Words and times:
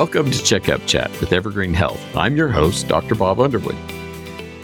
Welcome 0.00 0.30
to 0.30 0.42
Checkup 0.42 0.86
Chat 0.86 1.10
with 1.20 1.34
Evergreen 1.34 1.74
Health. 1.74 2.00
I'm 2.16 2.34
your 2.34 2.48
host, 2.48 2.88
Dr. 2.88 3.14
Bob 3.14 3.38
Underwood. 3.38 3.76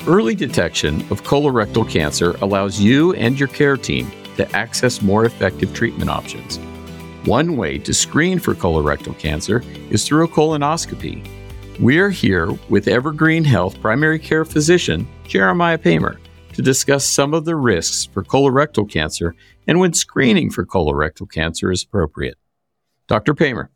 Early 0.06 0.35
detection 0.35 1.03
of 1.11 1.24
colorectal 1.24 1.87
cancer 1.87 2.38
allows 2.40 2.80
you 2.80 3.12
and 3.12 3.38
your 3.38 3.51
care 3.51 3.77
team 3.77 4.11
to 4.38 4.51
access 4.57 5.03
more 5.03 5.27
effective 5.27 5.75
treatment 5.75 6.09
options. 6.09 6.57
One 7.27 7.59
way 7.59 7.77
to 7.80 7.93
screen 7.93 8.38
for 8.38 8.54
colorectal 8.54 9.19
cancer 9.19 9.62
is 9.90 10.06
through 10.08 10.24
a 10.24 10.28
colonoscopy. 10.28 11.28
We're 11.80 12.08
here 12.08 12.50
with 12.71 12.88
Evergreen 12.88 13.44
Health 13.44 13.78
primary 13.82 14.18
care 14.18 14.46
physician 14.46 15.06
Jeremiah 15.24 15.76
Pamer 15.76 16.16
to 16.55 16.62
discuss 16.62 17.05
some 17.05 17.34
of 17.34 17.45
the 17.45 17.56
risks 17.56 18.06
for 18.06 18.24
colorectal 18.24 18.91
cancer 18.91 19.34
and 19.66 19.80
when 19.80 19.92
screening 19.92 20.50
for 20.50 20.64
colorectal 20.64 21.30
cancer 21.30 21.70
is 21.70 21.82
appropriate. 21.82 22.38
Dr. 23.06 23.34
Pamer, 23.34 23.68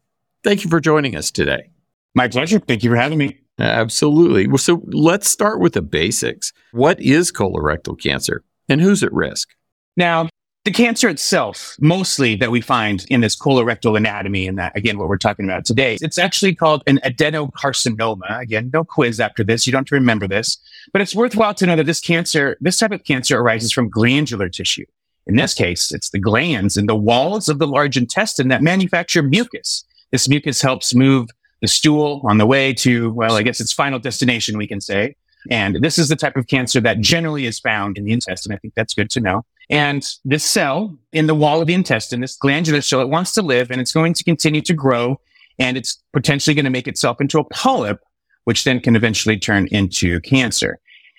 thank 0.45 0.65
you 0.65 0.71
for 0.71 0.81
joining 0.81 1.17
us 1.17 1.31
today. 1.31 1.71
My 2.15 2.29
pleasure. 2.29 2.59
Thank 2.59 2.83
you 2.83 2.91
for 2.91 2.97
having 2.97 3.19
me. 3.19 3.39
Absolutely. 3.59 4.47
Well, 4.47 4.59
so 4.59 4.83
let's 4.87 5.31
start 5.31 5.61
with 5.61 5.75
the 5.75 5.83
basics. 5.83 6.53
What 6.73 7.01
is 7.01 7.31
colorectal 7.31 8.01
cancer 8.01 8.43
and 8.69 8.81
who's 8.81 9.03
at 9.03 9.13
risk? 9.13 9.51
Now, 9.97 10.29
the 10.65 10.71
cancer 10.73 11.09
itself, 11.09 11.77
mostly 11.81 12.37
that 12.37 12.51
we 12.51 12.61
find 12.61 13.07
in 13.09 13.23
this 13.23 13.37
colorectal 13.37 13.97
anatomy, 13.97 14.47
and 14.47 14.59
that 14.59 14.77
again, 14.77 14.99
what 14.99 15.09
we're 15.09 15.17
talking 15.17 15.47
about 15.47 15.65
today, 15.65 15.97
it's 16.03 16.19
actually 16.19 16.55
called 16.55 16.83
an 16.87 17.01
adenocarcinoma. 17.03 18.41
Again, 18.41 18.71
no 18.73 18.85
quiz 18.85 19.21
after 19.21 19.43
this. 19.43 19.67
You 19.67 19.73
don't 19.73 19.81
have 19.81 19.87
to 19.87 19.95
remember 19.95 20.29
this, 20.29 20.59
but 20.93 21.01
it's 21.01 21.15
worthwhile 21.15 21.55
to 21.55 21.67
know 21.67 21.77
that 21.77 21.87
this 21.87 22.01
cancer, 22.01 22.59
this 22.61 22.79
type 22.79 22.93
of 22.93 23.05
cancer 23.05 23.39
arises 23.39 23.73
from 23.73 23.89
glandular 23.89 24.51
tissue. 24.51 24.85
In 25.27 25.37
this 25.37 25.55
case, 25.55 25.93
it's 25.93 26.11
the 26.11 26.19
glands 26.19 26.77
in 26.77 26.87
the 26.87 26.95
walls 26.95 27.49
of 27.49 27.59
the 27.59 27.67
large 27.67 27.97
intestine 27.97 28.49
that 28.49 28.63
manufacture 28.63 29.23
mucus. 29.23 29.85
This 30.13 30.29
mucus 30.29 30.61
helps 30.61 30.95
move 30.95 31.29
the 31.61 31.69
stool 31.69 32.23
on 32.25 32.39
the 32.39 32.47
way 32.47 32.73
to, 32.75 33.13
well, 33.13 33.35
I 33.35 33.43
guess 33.43 33.61
its 33.61 33.73
final 33.73 33.99
destination, 33.99 34.57
we 34.57 34.67
can 34.67 34.81
say. 34.81 35.15
And 35.51 35.77
this 35.77 35.99
is 35.99 36.09
the 36.09 36.17
type 36.17 36.37
of 36.37 36.47
cancer 36.47 36.81
that 36.81 37.01
generally 37.01 37.47
is 37.47 37.59
found 37.59 37.97
in 37.97 38.05
the 38.05 38.13
intestine. 38.13 38.53
I 38.53 38.57
think 38.57 38.75
that's 38.75 38.95
good 38.95 39.11
to 39.11 39.21
know. 39.21 39.45
And 39.71 40.07
this 40.25 40.45
cell 40.45 40.97
in 41.13 41.27
the 41.27 41.35
wall 41.35 41.61
of 41.61 41.67
the 41.67 41.75
intestine, 41.75 42.21
this 42.21 42.37
glandular 42.37 42.81
cell, 42.81 43.01
it 43.01 43.09
wants 43.09 43.33
to 43.35 43.43
live 43.43 43.71
and 43.71 43.81
it's 43.81 43.93
going 43.93 44.15
to 44.15 44.25
continue 44.25 44.61
to 44.63 44.75
grow 44.75 45.21
and 45.59 45.77
it's 45.77 46.03
potentially 46.13 46.55
going 46.55 46.65
to 46.65 46.71
make 46.71 46.89
itself 46.89 47.21
into 47.21 47.39
a 47.39 47.45
polyp, 47.45 48.01
which 48.45 48.65
then 48.65 48.81
can 48.81 48.97
eventually 48.97 49.39
turn 49.39 49.69
into 49.69 50.21
cancer. 50.21 50.79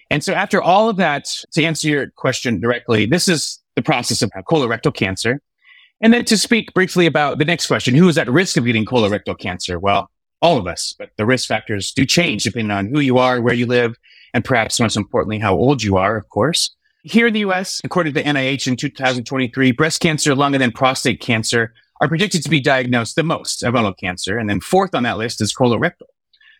And 0.10 0.24
so 0.24 0.34
after 0.34 0.62
all 0.62 0.90
of 0.90 0.98
that, 0.98 1.34
to 1.54 1.64
answer 1.64 1.88
your 1.88 2.08
question 2.10 2.60
directly, 2.60 3.06
this 3.06 3.30
is 3.30 3.60
the 3.76 3.82
process 3.82 4.22
of 4.22 4.30
colorectal 4.50 4.94
cancer. 4.94 5.42
And 6.02 6.14
then 6.14 6.26
to 6.26 6.38
speak 6.38 6.74
briefly 6.74 7.06
about 7.06 7.38
the 7.38 7.46
next 7.46 7.68
question, 7.68 7.94
who 7.94 8.10
is 8.10 8.18
at 8.18 8.30
risk 8.30 8.58
of 8.58 8.66
getting 8.66 8.86
colorectal 8.86 9.38
cancer? 9.38 9.80
Well, 9.80 10.10
all 10.42 10.58
of 10.58 10.66
us, 10.66 10.96
but 10.98 11.12
the 11.18 11.26
risk 11.26 11.48
factors 11.48 11.92
do 11.92 12.06
change 12.06 12.44
depending 12.44 12.72
on 12.72 12.88
who 12.88 13.00
you 13.00 13.20
are, 13.20 13.40
where 13.40 13.54
you 13.54 13.68
live, 13.68 13.96
and 14.34 14.44
perhaps 14.44 14.80
most 14.80 14.98
importantly, 14.98 15.38
how 15.38 15.54
old 15.54 15.84
you 15.84 15.98
are, 15.98 16.18
of 16.18 16.28
course. 16.30 16.76
Here 17.04 17.28
in 17.28 17.34
the 17.34 17.42
US, 17.42 17.82
according 17.84 18.16
to 18.16 18.24
NIH 18.24 18.68
in 18.68 18.76
2023, 18.76 19.72
breast 19.72 20.02
cancer, 20.02 20.34
lung, 20.34 20.56
and 20.56 20.62
then 20.62 20.72
prostate 20.72 21.22
cancer 21.22 21.74
are 22.00 22.08
predicted 22.08 22.42
to 22.44 22.50
be 22.50 22.60
diagnosed 22.60 23.16
the 23.16 23.24
most 23.24 23.64
of 23.64 23.76
all 23.76 23.94
cancer. 23.94 24.40
And 24.40 24.50
then 24.50 24.60
fourth 24.60 24.96
on 24.96 25.04
that 25.04 25.20
list 25.20 25.40
is 25.40 25.54
colorectal. 25.54 26.08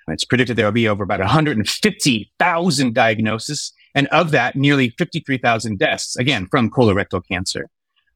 It's 0.08 0.26
predicted 0.26 0.56
there 0.56 0.66
will 0.66 0.72
be 0.72 0.88
over 0.88 1.04
about 1.04 1.20
150,000 1.20 2.94
diagnoses. 2.94 3.74
And 3.96 4.08
of 4.08 4.32
that, 4.32 4.56
nearly 4.56 4.90
53,000 4.98 5.80
deaths, 5.80 6.16
again, 6.16 6.48
from 6.50 6.70
colorectal 6.70 7.22
cancer. 7.28 7.68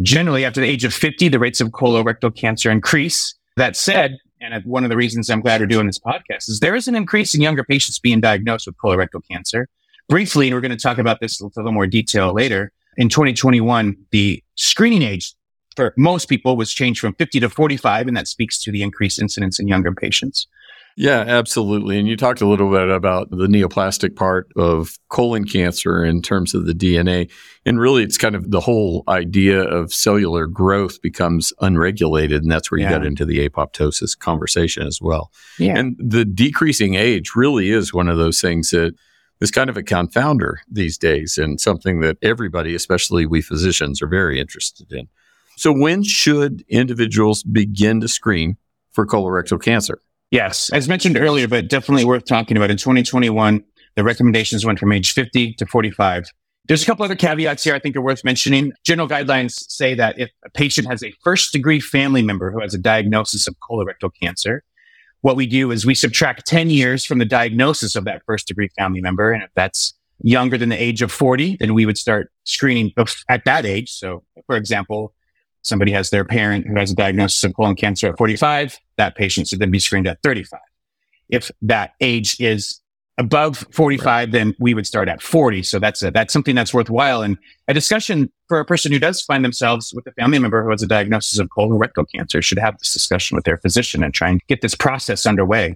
Generally, 0.02 0.46
after 0.46 0.62
the 0.62 0.68
age 0.68 0.84
of 0.84 0.94
50, 0.94 1.30
the 1.30 1.40
rates 1.40 1.62
of 1.62 1.70
colorectal 1.70 2.36
cancer 2.36 2.70
increase. 2.70 3.34
That 3.58 3.78
said, 3.78 4.18
and 4.42 4.64
one 4.66 4.84
of 4.84 4.90
the 4.90 4.98
reasons 4.98 5.30
I'm 5.30 5.40
glad 5.40 5.62
we're 5.62 5.68
doing 5.68 5.88
this 5.88 6.00
podcast 6.00 6.50
is 6.50 6.60
there 6.60 6.76
is 6.76 6.88
an 6.88 6.96
increase 6.96 7.34
in 7.34 7.42
younger 7.42 7.64
patients 7.64 8.00
being 8.00 8.20
diagnosed 8.20 8.68
with 8.68 8.76
colorectal 8.78 9.22
cancer. 9.32 9.70
Briefly, 10.10 10.48
and 10.48 10.56
we're 10.56 10.62
going 10.62 10.72
to 10.72 10.78
talk 10.78 10.98
about 10.98 11.20
this 11.20 11.40
a 11.42 11.46
little 11.56 11.72
more 11.72 11.88
detail 11.88 12.34
later. 12.34 12.72
In 12.98 13.10
2021, 13.10 13.96
the 14.12 14.44
screening 14.56 15.02
age 15.02 15.34
for 15.76 15.94
most 15.98 16.30
people 16.30 16.58
was 16.58 16.72
changed 16.72 17.00
from 17.00 17.14
50 17.16 17.40
to 17.40 17.50
45, 17.50 18.08
and 18.08 18.16
that 18.16 18.28
speaks 18.28 18.62
to 18.64 18.72
the 18.72 18.84
increased 18.84 19.20
incidence 19.20 19.60
in 19.60 19.68
younger 19.68 19.92
patients. 19.94 20.48
Yeah, 20.98 21.20
absolutely. 21.20 22.00
And 22.00 22.08
you 22.08 22.16
talked 22.16 22.40
a 22.40 22.48
little 22.48 22.72
bit 22.72 22.90
about 22.90 23.30
the 23.30 23.48
neoplastic 23.48 24.16
part 24.16 24.50
of 24.56 24.98
colon 25.10 25.44
cancer 25.44 26.06
in 26.06 26.22
terms 26.22 26.54
of 26.54 26.66
the 26.66 26.74
DNA. 26.74 27.30
And 27.66 27.80
really, 27.80 28.04
it's 28.04 28.18
kind 28.18 28.34
of 28.34 28.50
the 28.50 28.62
whole 28.62 29.04
idea 29.10 29.62
of 29.62 29.94
cellular 29.94 30.48
growth 30.48 31.02
becomes 31.02 31.52
unregulated. 31.60 32.44
And 32.44 32.52
that's 32.52 32.72
where 32.72 32.80
you 32.80 32.86
yeah. 32.86 32.94
get 32.94 33.06
into 33.06 33.26
the 33.26 33.48
apoptosis 33.48 34.18
conversation 34.18 34.88
as 34.88 35.02
well. 35.02 35.32
Yeah. 35.60 35.78
And 35.78 35.98
the 36.00 36.24
decreasing 36.24 36.96
age 36.96 37.36
really 37.36 37.72
is 37.72 37.94
one 37.94 38.08
of 38.08 38.18
those 38.18 38.40
things 38.40 38.70
that 38.72 38.96
is 39.42 39.52
kind 39.52 39.70
of 39.70 39.76
a 39.76 39.84
confounder 39.84 40.56
these 40.72 40.98
days 40.98 41.38
and 41.38 41.60
something 41.60 42.00
that 42.00 42.18
everybody, 42.22 42.74
especially 42.74 43.26
we 43.26 43.42
physicians, 43.42 44.02
are 44.02 44.08
very 44.08 44.40
interested 44.40 44.90
in. 44.94 45.10
So, 45.58 45.74
when 45.74 46.04
should 46.04 46.64
individuals 46.70 47.44
begin 47.44 48.00
to 48.02 48.08
screen 48.08 48.58
for 48.92 49.06
colorectal 49.06 49.62
cancer? 49.62 50.00
Yes, 50.36 50.70
as 50.74 50.90
mentioned 50.90 51.16
earlier, 51.16 51.48
but 51.48 51.70
definitely 51.70 52.04
worth 52.04 52.26
talking 52.26 52.58
about. 52.58 52.70
In 52.70 52.76
2021, 52.76 53.64
the 53.96 54.04
recommendations 54.04 54.66
went 54.66 54.80
from 54.80 54.92
age 54.92 55.14
50 55.14 55.54
to 55.54 55.66
45. 55.66 56.26
There's 56.68 56.84
a 56.84 56.86
couple 56.86 57.06
other 57.06 57.16
caveats 57.16 57.64
here 57.64 57.74
I 57.74 57.80
think 57.80 57.96
are 57.96 58.02
worth 58.02 58.26
mentioning. 58.26 58.74
General 58.84 59.08
guidelines 59.08 59.54
say 59.70 59.94
that 59.94 60.20
if 60.20 60.30
a 60.44 60.50
patient 60.50 60.88
has 60.90 61.02
a 61.04 61.14
first 61.24 61.54
degree 61.54 61.80
family 61.80 62.22
member 62.22 62.52
who 62.52 62.60
has 62.60 62.74
a 62.74 62.78
diagnosis 62.78 63.48
of 63.48 63.56
colorectal 63.60 64.10
cancer, 64.22 64.66
what 65.22 65.38
we 65.38 65.48
do 65.48 65.72
is 65.72 65.86
we 65.86 65.96
subtract 65.96 66.46
10 66.46 66.70
years 66.70 67.06
from 67.06 67.20
the 67.20 67.26
diagnosis 67.26 67.96
of 67.96 68.04
that 68.04 68.22
first 68.26 68.46
degree 68.46 68.68
family 68.78 69.00
member. 69.00 69.32
And 69.32 69.42
if 69.42 69.52
that's 69.56 69.94
younger 70.20 70.58
than 70.58 70.68
the 70.68 70.84
age 70.84 71.02
of 71.02 71.14
40, 71.14 71.56
then 71.62 71.74
we 71.74 71.86
would 71.86 71.98
start 71.98 72.30
screening 72.44 72.92
at 73.30 73.46
that 73.46 73.66
age. 73.66 73.90
So, 73.90 74.26
for 74.48 74.58
example, 74.58 75.14
somebody 75.66 75.92
has 75.92 76.10
their 76.10 76.26
parent 76.26 76.68
who 76.68 76.76
has 76.76 76.92
a 76.92 76.96
diagnosis 76.96 77.44
of 77.44 77.56
colon 77.56 77.76
cancer 77.76 78.08
at 78.10 78.18
45, 78.18 78.80
that 78.98 79.16
patient 79.16 79.48
should 79.48 79.60
then 79.60 79.72
be 79.72 79.80
screened 79.80 80.08
at 80.08 80.22
35. 80.24 80.60
If 81.30 81.52
that 81.62 81.94
age 82.02 82.40
is 82.40 82.82
above 83.18 83.66
45, 83.72 84.06
right. 84.06 84.32
then 84.32 84.56
we 84.60 84.74
would 84.74 84.86
start 84.86 85.08
at 85.08 85.22
40. 85.22 85.64
So 85.64 85.80
that's 85.80 86.04
a, 86.04 86.12
that's 86.12 86.34
something 86.34 86.56
that's 86.56 86.74
worthwhile. 86.74 87.22
And 87.22 87.38
a 87.68 87.74
discussion 87.74 88.32
for 88.48 88.60
a 88.60 88.66
person 88.66 88.92
who 88.92 89.00
does 89.00 89.22
find 89.22 89.44
themselves 89.44 89.94
with 89.94 90.06
a 90.08 90.12
family 90.12 90.40
member 90.40 90.64
who 90.64 90.70
has 90.70 90.84
a 90.84 90.88
diagnosis 90.88 91.40
of 91.40 91.48
colorectal 91.50 92.06
cancer 92.14 92.42
should 92.42 92.60
have 92.60 92.78
this 92.78 92.94
discussion 92.94 93.36
with 93.36 93.46
their 93.46 93.58
physician 93.58 94.04
and 94.04 94.14
try 94.14 94.30
and 94.30 94.42
get 94.48 94.62
this 94.62 94.76
process 94.76 95.26
underway. 95.26 95.76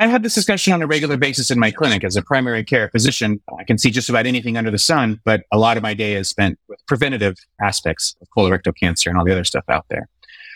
I 0.00 0.06
have 0.06 0.22
this 0.22 0.34
discussion 0.34 0.72
on 0.72 0.80
a 0.80 0.86
regular 0.86 1.18
basis 1.18 1.50
in 1.50 1.58
my 1.58 1.70
clinic 1.70 2.04
as 2.04 2.16
a 2.16 2.22
primary 2.22 2.64
care 2.64 2.88
physician. 2.88 3.38
I 3.58 3.64
can 3.64 3.76
see 3.76 3.90
just 3.90 4.08
about 4.08 4.24
anything 4.24 4.56
under 4.56 4.70
the 4.70 4.78
sun, 4.78 5.20
but 5.26 5.42
a 5.52 5.58
lot 5.58 5.76
of 5.76 5.82
my 5.82 5.92
day 5.92 6.14
is 6.14 6.26
spent 6.26 6.58
with 6.68 6.80
preventative 6.86 7.36
aspects 7.60 8.16
of 8.22 8.28
colorectal 8.34 8.74
cancer 8.74 9.10
and 9.10 9.18
all 9.18 9.26
the 9.26 9.32
other 9.32 9.44
stuff 9.44 9.64
out 9.68 9.84
there. 9.90 10.08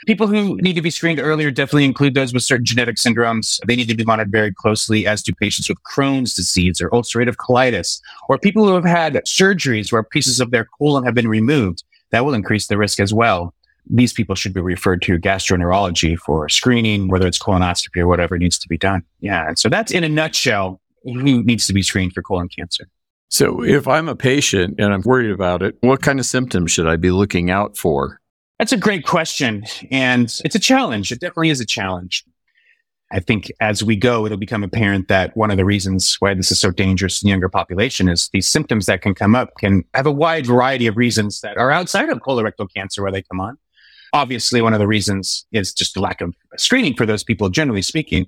People 0.07 0.29
who 0.29 0.57
need 0.63 0.73
to 0.77 0.81
be 0.81 0.89
screened 0.89 1.21
earlier 1.21 1.51
definitely 1.51 1.85
include 1.85 2.15
those 2.15 2.33
with 2.33 2.43
certain 2.43 2.65
genetic 2.65 2.97
syndromes. 2.97 3.61
They 3.67 3.77
need 3.77 3.89
to 3.89 3.95
be 3.95 4.05
monitored 4.05 4.33
very 4.33 4.51
closely, 4.51 5.07
as 5.07 5.23
do 5.23 5.35
patients 5.35 5.69
with 5.69 5.79
Crohn's 5.83 6.33
disease 6.33 6.81
or 6.81 6.89
ulcerative 6.89 7.37
colitis, 7.37 8.01
or 8.31 8.39
people 8.39 8.67
who 8.67 8.75
have 8.75 8.85
had 8.87 9.13
surgeries 9.27 9.93
where 9.93 10.03
pieces 10.03 10.41
of 10.41 10.53
their 10.53 10.67
colon 10.79 11.05
have 11.05 11.15
been 11.15 11.29
removed. 11.29 11.85
That 12.13 12.25
will 12.25 12.33
increase 12.33 12.67
the 12.67 12.79
risk 12.79 12.99
as 12.99 13.13
well 13.13 13.53
these 13.87 14.13
people 14.13 14.35
should 14.35 14.55
be 14.55 14.61
referred 14.61 15.03
to 15.03 15.19
gastroenterology 15.19 16.19
for 16.19 16.49
screening, 16.49 17.09
whether 17.09 17.27
it's 17.27 17.39
colonoscopy 17.39 17.99
or 17.99 18.07
whatever 18.07 18.39
needs 18.39 18.59
to 18.59 18.69
be 18.69 18.79
done. 18.79 19.03
Yeah. 19.21 19.49
And 19.49 19.59
so 19.59 19.69
that's 19.69 19.93
in 19.93 20.05
a 20.05 20.09
nutshell 20.09 20.81
who 21.05 21.43
needs 21.43 21.67
to 21.67 21.73
be 21.73 21.83
screened 21.83 22.13
for 22.13 22.23
colon 22.23 22.49
cancer. 22.49 22.89
So 23.29 23.63
if 23.63 23.89
I'm 23.89 24.09
a 24.09 24.17
patient 24.17 24.77
and 24.79 24.93
I'm 24.93 25.03
worried 25.03 25.31
about 25.31 25.63
it, 25.63 25.77
what 25.81 26.03
kind 26.03 26.21
of 26.21 26.27
symptoms 26.27 26.71
should 26.71 26.87
I 26.87 26.97
be 26.97 27.11
looking 27.11 27.51
out 27.51 27.77
for? 27.77 28.21
That's 28.59 28.73
a 28.73 28.77
great 28.77 29.05
question. 29.05 29.65
And 29.91 30.33
it's 30.45 30.55
a 30.55 30.61
challenge. 30.61 31.11
It 31.11 31.21
definitely 31.21 31.51
is 31.51 31.61
a 31.61 31.67
challenge. 31.67 32.25
I 33.13 33.21
think 33.21 33.53
as 33.61 33.85
we 33.85 33.97
go, 33.97 34.25
it'll 34.25 34.39
become 34.39 34.65
apparent 34.65 35.09
that 35.09 35.37
one 35.37 35.51
of 35.51 35.57
the 35.57 35.65
reasons 35.65 36.17
why 36.21 36.35
this 36.35 36.51
is 36.51 36.59
so 36.59 36.71
dangerous 36.71 37.23
in 37.23 37.27
the 37.27 37.31
younger 37.31 37.49
population 37.49 38.09
is 38.09 38.31
these 38.33 38.49
symptoms 38.49 38.87
that 38.87 39.03
can 39.03 39.15
come 39.15 39.35
up 39.35 39.51
can 39.59 39.85
have 39.95 40.07
a 40.07 40.13
wide 40.13 40.47
variety 40.47 40.87
of 40.87 40.97
reasons 40.97 41.41
that 41.41 41.57
are 41.57 41.71
outside 41.71 42.09
of 42.09 42.19
colorectal 42.19 42.67
cancer 42.75 43.03
where 43.03 43.13
they 43.13 43.23
come 43.23 43.41
on 43.41 43.59
obviously 44.15 44.63
one 44.63 44.73
of 44.73 44.79
the 44.79 44.87
reasons 44.87 45.45
is 45.53 45.75
just 45.75 45.93
the 45.95 46.01
lack 46.01 46.23
of 46.23 46.35
screening 46.57 46.95
for 46.95 47.05
those 47.05 47.25
people, 47.25 47.51
generally 47.51 47.83
speaking. 47.83 48.27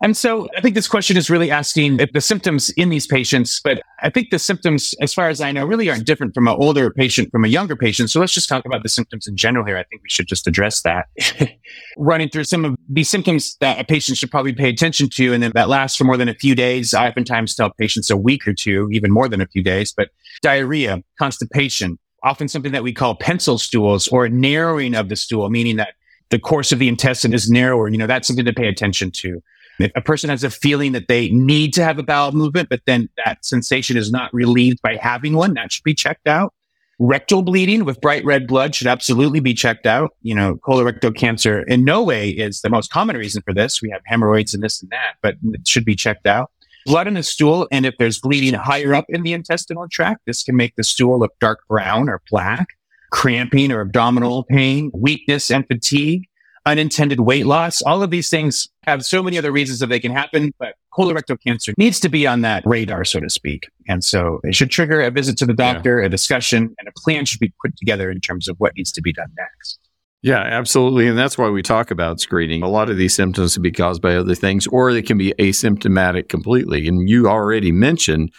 And 0.00 0.16
so 0.16 0.48
I 0.56 0.60
think 0.60 0.76
this 0.76 0.86
question 0.86 1.16
is 1.16 1.28
really 1.28 1.50
asking 1.50 1.98
if 1.98 2.12
the 2.12 2.20
symptoms 2.20 2.70
in 2.70 2.88
these 2.88 3.06
patients, 3.06 3.60
but 3.62 3.82
I 4.00 4.10
think 4.10 4.30
the 4.30 4.38
symptoms, 4.38 4.94
as 5.00 5.12
far 5.12 5.28
as 5.28 5.40
I 5.40 5.50
know, 5.50 5.66
really 5.66 5.90
aren't 5.90 6.06
different 6.06 6.34
from 6.34 6.46
an 6.46 6.54
older 6.56 6.90
patient 6.92 7.32
from 7.32 7.44
a 7.44 7.48
younger 7.48 7.74
patient. 7.74 8.10
So 8.10 8.20
let's 8.20 8.32
just 8.32 8.48
talk 8.48 8.64
about 8.64 8.84
the 8.84 8.88
symptoms 8.88 9.26
in 9.26 9.36
general 9.36 9.66
here. 9.66 9.76
I 9.76 9.82
think 9.82 10.02
we 10.02 10.08
should 10.08 10.28
just 10.28 10.46
address 10.46 10.82
that. 10.82 11.06
Running 11.98 12.28
through 12.28 12.44
some 12.44 12.64
of 12.64 12.76
these 12.88 13.10
symptoms 13.10 13.56
that 13.60 13.80
a 13.80 13.84
patient 13.84 14.18
should 14.18 14.30
probably 14.30 14.52
pay 14.52 14.68
attention 14.68 15.08
to, 15.14 15.34
and 15.34 15.42
then 15.42 15.50
that 15.54 15.68
lasts 15.68 15.96
for 15.96 16.04
more 16.04 16.16
than 16.16 16.28
a 16.28 16.34
few 16.34 16.54
days. 16.54 16.94
I 16.94 17.08
oftentimes 17.08 17.56
tell 17.56 17.70
patients 17.70 18.08
a 18.08 18.16
week 18.16 18.46
or 18.46 18.54
two, 18.54 18.88
even 18.92 19.10
more 19.10 19.28
than 19.28 19.40
a 19.40 19.48
few 19.48 19.64
days, 19.64 19.92
but 19.96 20.10
diarrhea, 20.42 21.02
constipation, 21.18 21.98
often 22.22 22.48
something 22.48 22.72
that 22.72 22.82
we 22.82 22.92
call 22.92 23.14
pencil 23.14 23.58
stools 23.58 24.08
or 24.08 24.28
narrowing 24.28 24.94
of 24.94 25.08
the 25.08 25.16
stool, 25.16 25.48
meaning 25.50 25.76
that 25.76 25.94
the 26.30 26.38
course 26.38 26.72
of 26.72 26.78
the 26.78 26.88
intestine 26.88 27.32
is 27.32 27.50
narrower. 27.50 27.88
You 27.88 27.98
know, 27.98 28.06
that's 28.06 28.26
something 28.26 28.44
to 28.44 28.52
pay 28.52 28.68
attention 28.68 29.10
to. 29.12 29.42
If 29.78 29.92
a 29.94 30.00
person 30.00 30.28
has 30.30 30.42
a 30.42 30.50
feeling 30.50 30.92
that 30.92 31.06
they 31.06 31.30
need 31.30 31.72
to 31.74 31.84
have 31.84 31.98
a 31.98 32.02
bowel 32.02 32.32
movement, 32.32 32.68
but 32.68 32.80
then 32.86 33.08
that 33.24 33.44
sensation 33.44 33.96
is 33.96 34.10
not 34.10 34.32
relieved 34.34 34.82
by 34.82 34.96
having 34.96 35.34
one, 35.34 35.54
that 35.54 35.72
should 35.72 35.84
be 35.84 35.94
checked 35.94 36.26
out. 36.26 36.52
Rectal 36.98 37.42
bleeding 37.42 37.84
with 37.84 38.00
bright 38.00 38.24
red 38.24 38.48
blood 38.48 38.74
should 38.74 38.88
absolutely 38.88 39.38
be 39.38 39.54
checked 39.54 39.86
out. 39.86 40.16
You 40.22 40.34
know, 40.34 40.56
colorectal 40.56 41.14
cancer 41.14 41.62
in 41.62 41.84
no 41.84 42.02
way 42.02 42.30
is 42.30 42.60
the 42.62 42.70
most 42.70 42.90
common 42.90 43.16
reason 43.16 43.40
for 43.42 43.54
this. 43.54 43.80
We 43.80 43.88
have 43.90 44.00
hemorrhoids 44.04 44.52
and 44.52 44.64
this 44.64 44.82
and 44.82 44.90
that, 44.90 45.14
but 45.22 45.36
it 45.52 45.68
should 45.68 45.84
be 45.84 45.94
checked 45.94 46.26
out. 46.26 46.50
Blood 46.86 47.06
in 47.06 47.14
the 47.14 47.22
stool, 47.22 47.68
and 47.70 47.84
if 47.84 47.96
there's 47.98 48.18
bleeding 48.18 48.54
higher 48.54 48.94
up 48.94 49.04
in 49.08 49.22
the 49.22 49.32
intestinal 49.32 49.86
tract, 49.90 50.22
this 50.26 50.42
can 50.42 50.56
make 50.56 50.74
the 50.76 50.84
stool 50.84 51.18
look 51.18 51.32
dark 51.40 51.60
brown 51.68 52.08
or 52.08 52.22
black. 52.30 52.66
Cramping 53.10 53.72
or 53.72 53.80
abdominal 53.80 54.44
pain, 54.44 54.90
weakness 54.92 55.50
and 55.50 55.66
fatigue, 55.66 56.28
unintended 56.66 57.20
weight 57.20 57.46
loss. 57.46 57.80
All 57.82 58.02
of 58.02 58.10
these 58.10 58.28
things 58.28 58.68
have 58.84 59.02
so 59.02 59.22
many 59.22 59.38
other 59.38 59.50
reasons 59.50 59.78
that 59.78 59.86
they 59.86 59.98
can 59.98 60.12
happen, 60.12 60.52
but 60.58 60.74
colorectal 60.92 61.40
cancer 61.40 61.72
needs 61.78 61.98
to 62.00 62.08
be 62.08 62.26
on 62.26 62.42
that 62.42 62.62
radar, 62.66 63.04
so 63.04 63.20
to 63.20 63.30
speak. 63.30 63.68
And 63.88 64.04
so 64.04 64.40
it 64.44 64.54
should 64.54 64.70
trigger 64.70 65.00
a 65.00 65.10
visit 65.10 65.38
to 65.38 65.46
the 65.46 65.54
doctor, 65.54 66.00
yeah. 66.00 66.06
a 66.06 66.08
discussion, 66.08 66.74
and 66.78 66.88
a 66.88 66.92
plan 67.00 67.24
should 67.24 67.40
be 67.40 67.52
put 67.62 67.76
together 67.76 68.10
in 68.10 68.20
terms 68.20 68.48
of 68.48 68.56
what 68.58 68.74
needs 68.76 68.92
to 68.92 69.00
be 69.00 69.12
done 69.12 69.30
next. 69.38 69.78
Yeah, 70.22 70.40
absolutely. 70.40 71.06
And 71.06 71.16
that's 71.16 71.38
why 71.38 71.48
we 71.48 71.62
talk 71.62 71.90
about 71.90 72.20
screening. 72.20 72.62
A 72.62 72.68
lot 72.68 72.90
of 72.90 72.96
these 72.96 73.14
symptoms 73.14 73.54
can 73.54 73.62
be 73.62 73.70
caused 73.70 74.02
by 74.02 74.16
other 74.16 74.34
things, 74.34 74.66
or 74.66 74.92
they 74.92 75.02
can 75.02 75.16
be 75.16 75.32
asymptomatic 75.38 76.28
completely. 76.28 76.88
And 76.88 77.08
you 77.08 77.28
already 77.28 77.70
mentioned 77.70 78.32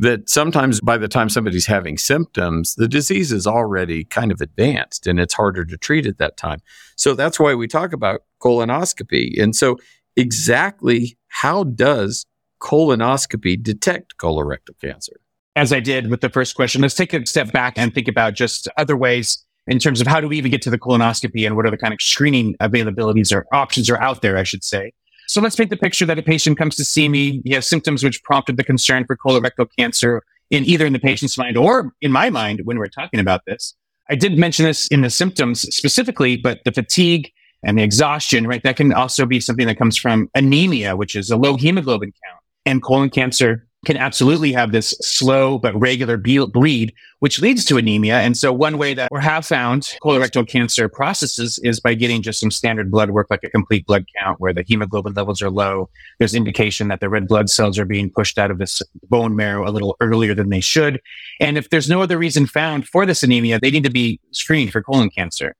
that 0.00 0.28
sometimes 0.28 0.80
by 0.80 0.96
the 0.96 1.06
time 1.06 1.28
somebody's 1.28 1.66
having 1.66 1.98
symptoms, 1.98 2.74
the 2.74 2.88
disease 2.88 3.30
is 3.30 3.46
already 3.46 4.04
kind 4.04 4.32
of 4.32 4.40
advanced 4.40 5.06
and 5.06 5.20
it's 5.20 5.34
harder 5.34 5.64
to 5.66 5.76
treat 5.76 6.06
at 6.06 6.18
that 6.18 6.36
time. 6.36 6.62
So 6.96 7.14
that's 7.14 7.38
why 7.38 7.54
we 7.54 7.68
talk 7.68 7.92
about 7.92 8.22
colonoscopy. 8.42 9.40
And 9.40 9.54
so, 9.54 9.76
exactly 10.16 11.16
how 11.28 11.64
does 11.64 12.26
colonoscopy 12.60 13.62
detect 13.62 14.16
colorectal 14.16 14.78
cancer? 14.80 15.20
As 15.54 15.72
I 15.72 15.80
did 15.80 16.10
with 16.10 16.22
the 16.22 16.30
first 16.30 16.56
question, 16.56 16.80
let's 16.80 16.94
take 16.94 17.12
a 17.12 17.24
step 17.26 17.52
back 17.52 17.74
and 17.76 17.94
think 17.94 18.08
about 18.08 18.34
just 18.34 18.68
other 18.76 18.96
ways 18.96 19.44
in 19.70 19.78
terms 19.78 20.00
of 20.00 20.06
how 20.06 20.20
do 20.20 20.28
we 20.28 20.36
even 20.36 20.50
get 20.50 20.60
to 20.62 20.70
the 20.70 20.78
colonoscopy 20.78 21.46
and 21.46 21.54
what 21.56 21.64
are 21.64 21.70
the 21.70 21.78
kind 21.78 21.94
of 21.94 22.02
screening 22.02 22.56
availabilities 22.60 23.32
or 23.32 23.46
options 23.52 23.88
are 23.88 24.00
out 24.02 24.20
there, 24.20 24.36
I 24.36 24.42
should 24.42 24.64
say. 24.64 24.92
So 25.28 25.40
let's 25.40 25.54
paint 25.54 25.70
the 25.70 25.76
picture 25.76 26.04
that 26.06 26.18
a 26.18 26.22
patient 26.22 26.58
comes 26.58 26.74
to 26.74 26.84
see 26.84 27.08
me. 27.08 27.40
He 27.44 27.52
has 27.52 27.68
symptoms 27.68 28.02
which 28.02 28.22
prompted 28.24 28.56
the 28.56 28.64
concern 28.64 29.04
for 29.06 29.16
colorectal 29.16 29.68
cancer 29.78 30.24
in 30.50 30.64
either 30.64 30.84
in 30.84 30.92
the 30.92 30.98
patient's 30.98 31.38
mind 31.38 31.56
or 31.56 31.94
in 32.00 32.10
my 32.10 32.30
mind 32.30 32.62
when 32.64 32.78
we're 32.78 32.88
talking 32.88 33.20
about 33.20 33.44
this. 33.46 33.76
I 34.08 34.16
did 34.16 34.36
mention 34.36 34.64
this 34.64 34.88
in 34.88 35.02
the 35.02 35.10
symptoms 35.10 35.60
specifically, 35.74 36.36
but 36.36 36.58
the 36.64 36.72
fatigue 36.72 37.30
and 37.62 37.78
the 37.78 37.84
exhaustion, 37.84 38.48
right? 38.48 38.62
That 38.64 38.76
can 38.76 38.92
also 38.92 39.24
be 39.24 39.38
something 39.38 39.68
that 39.68 39.78
comes 39.78 39.96
from 39.96 40.28
anemia, 40.34 40.96
which 40.96 41.14
is 41.14 41.30
a 41.30 41.36
low 41.36 41.56
hemoglobin 41.56 42.12
count 42.24 42.42
and 42.66 42.82
colon 42.82 43.08
cancer 43.08 43.68
can 43.86 43.96
absolutely 43.96 44.52
have 44.52 44.72
this 44.72 44.90
slow 45.00 45.58
but 45.58 45.78
regular 45.78 46.18
bleed, 46.18 46.92
which 47.20 47.40
leads 47.40 47.64
to 47.64 47.78
anemia. 47.78 48.20
And 48.20 48.36
so 48.36 48.52
one 48.52 48.76
way 48.76 48.92
that 48.94 49.10
we 49.10 49.20
have 49.22 49.46
found 49.46 49.94
colorectal 50.02 50.46
cancer 50.46 50.88
processes 50.88 51.58
is 51.62 51.80
by 51.80 51.94
getting 51.94 52.20
just 52.20 52.40
some 52.40 52.50
standard 52.50 52.90
blood 52.90 53.10
work, 53.10 53.28
like 53.30 53.42
a 53.42 53.50
complete 53.50 53.86
blood 53.86 54.04
count 54.18 54.38
where 54.38 54.52
the 54.52 54.64
hemoglobin 54.66 55.14
levels 55.14 55.40
are 55.40 55.50
low. 55.50 55.88
There's 56.18 56.34
indication 56.34 56.88
that 56.88 57.00
the 57.00 57.08
red 57.08 57.26
blood 57.26 57.48
cells 57.48 57.78
are 57.78 57.86
being 57.86 58.10
pushed 58.10 58.38
out 58.38 58.50
of 58.50 58.58
this 58.58 58.82
bone 59.08 59.34
marrow 59.34 59.66
a 59.66 59.72
little 59.72 59.96
earlier 60.00 60.34
than 60.34 60.50
they 60.50 60.60
should. 60.60 61.00
And 61.40 61.56
if 61.56 61.70
there's 61.70 61.88
no 61.88 62.02
other 62.02 62.18
reason 62.18 62.46
found 62.46 62.86
for 62.86 63.06
this 63.06 63.22
anemia, 63.22 63.58
they 63.60 63.70
need 63.70 63.84
to 63.84 63.90
be 63.90 64.20
screened 64.32 64.72
for 64.72 64.82
colon 64.82 65.08
cancer. 65.08 65.56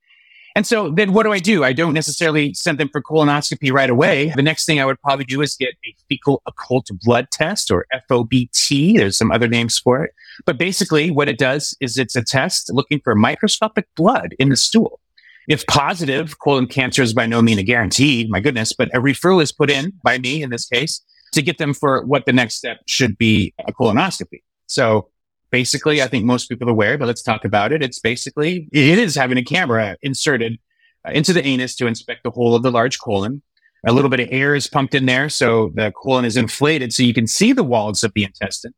And 0.61 0.67
so 0.67 0.91
then 0.91 1.15
what 1.15 1.23
do 1.23 1.33
I 1.33 1.39
do? 1.39 1.65
I 1.65 1.73
don't 1.73 1.95
necessarily 1.95 2.53
send 2.53 2.77
them 2.77 2.91
for 2.91 3.01
colonoscopy 3.01 3.73
right 3.73 3.89
away. 3.89 4.31
The 4.37 4.43
next 4.43 4.67
thing 4.67 4.79
I 4.79 4.85
would 4.85 5.01
probably 5.01 5.25
do 5.25 5.41
is 5.41 5.57
get 5.57 5.71
a 5.87 5.97
fecal 6.07 6.43
occult 6.45 6.91
blood 7.03 7.29
test 7.33 7.71
or 7.71 7.87
FOBT. 8.11 8.99
There's 8.99 9.17
some 9.17 9.31
other 9.31 9.49
names 9.49 9.79
for 9.79 10.05
it. 10.05 10.13
But 10.45 10.59
basically 10.59 11.11
what 11.11 11.31
it 11.31 11.39
does 11.39 11.75
is 11.81 11.97
it's 11.97 12.15
a 12.15 12.23
test 12.23 12.71
looking 12.75 13.01
for 13.01 13.15
microscopic 13.15 13.87
blood 13.97 14.35
in 14.39 14.51
the 14.51 14.57
stool. 14.57 15.01
If 15.49 15.67
positive, 15.67 16.39
colon 16.41 16.67
cancer 16.67 17.01
is 17.01 17.15
by 17.15 17.25
no 17.25 17.41
means 17.41 17.61
a 17.61 17.63
guarantee, 17.63 18.27
my 18.29 18.41
goodness, 18.41 18.75
but 18.75 18.95
a 18.95 19.01
referral 19.01 19.43
is 19.43 19.53
put 19.53 19.71
in 19.71 19.95
by 20.05 20.19
me 20.19 20.43
in 20.43 20.51
this 20.51 20.67
case 20.67 21.01
to 21.33 21.41
get 21.41 21.57
them 21.57 21.73
for 21.73 22.05
what 22.05 22.27
the 22.27 22.35
next 22.35 22.57
step 22.57 22.81
should 22.85 23.17
be 23.17 23.55
a 23.67 23.73
colonoscopy. 23.73 24.43
So 24.67 25.09
basically, 25.51 26.03
I 26.03 26.07
think 26.07 26.25
most 26.25 26.49
people 26.49 26.69
are 26.69 26.73
aware, 26.73 26.99
but 26.99 27.07
let's 27.07 27.23
talk 27.23 27.45
about 27.45 27.73
it. 27.73 27.83
It's 27.83 27.99
basically, 27.99 28.69
it 28.73 28.99
is 28.99 29.15
having 29.15 29.39
a 29.39 29.45
camera 29.45 29.97
inserted 30.03 30.59
uh, 31.07 31.13
into 31.13 31.33
the 31.33 31.45
anus 31.45 31.77
to 31.77 31.87
inspect 31.87 32.23
the 32.25 32.31
whole 32.31 32.55
of 32.55 32.63
the 32.63 32.71
large 32.71 32.99
colon. 32.99 33.43
A 33.87 33.93
little 33.93 34.11
bit 34.11 34.21
of 34.21 34.29
air 34.31 34.55
is 34.55 34.67
pumped 34.67 34.95
in 34.95 35.07
there. 35.07 35.29
So 35.29 35.73
the 35.75 35.93
colon 35.93 36.25
is 36.25 36.37
inflated 36.37 36.93
so 36.93 37.03
you 37.03 37.15
can 37.15 37.27
see 37.27 37.53
the 37.53 37.65
walls 37.65 38.05
of 38.05 38.13
the 38.15 38.25
intestine. 38.25 38.75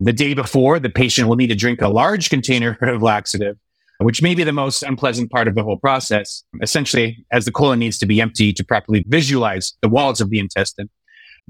The 0.00 0.12
day 0.12 0.34
before, 0.34 0.78
the 0.78 0.90
patient 0.90 1.28
will 1.28 1.36
need 1.36 1.48
to 1.48 1.54
drink 1.54 1.80
a 1.82 1.88
large 1.88 2.30
container 2.30 2.76
of 2.80 3.02
laxative, 3.02 3.56
which 3.98 4.22
may 4.22 4.34
be 4.34 4.44
the 4.44 4.52
most 4.52 4.82
unpleasant 4.82 5.30
part 5.30 5.46
of 5.46 5.54
the 5.54 5.62
whole 5.62 5.76
process. 5.76 6.42
Essentially, 6.62 7.24
as 7.30 7.44
the 7.44 7.52
colon 7.52 7.78
needs 7.78 7.98
to 7.98 8.06
be 8.06 8.20
empty 8.20 8.52
to 8.52 8.64
properly 8.64 9.04
visualize 9.08 9.74
the 9.82 9.88
walls 9.88 10.20
of 10.20 10.30
the 10.30 10.40
intestine 10.40 10.90